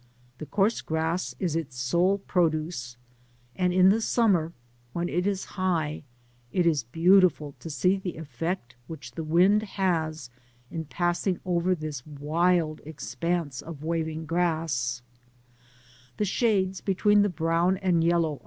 The 0.39 0.47
coarse 0.47 0.81
grass 0.81 1.35
is 1.39 1.55
its 1.55 1.77
sole 1.79 2.17
produce; 2.17 2.97
and 3.55 3.71
in 3.71 3.89
the 3.89 4.01
summer, 4.01 4.51
when 4.93 5.07
it 5.07 5.27
is 5.27 5.45
high, 5.61 6.01
it 6.51 6.65
is 6.65 6.81
beautiful 6.85 7.53
to 7.59 7.69
see 7.69 7.97
the 7.97 8.17
effect 8.17 8.75
which 8.87 9.11
the 9.11 9.23
wind 9.23 9.61
has 9.61 10.31
in 10.71 10.85
passing 10.85 11.39
over 11.45 11.75
this 11.75 12.03
wild 12.07 12.81
expanse 12.83 13.61
of 13.61 13.83
waving 13.83 14.25
grass: 14.25 15.03
the 16.17 16.25
shades 16.25 16.81
b^ween 16.81 17.21
the 17.21 17.29
brown 17.29 17.77
and 17.77 18.03
yellow 18.03 18.09
Digitized 18.09 18.09
byGoogk 18.09 18.09
248 18.09 18.17
THB 18.17 18.19
PAMPAS. 18.21 18.39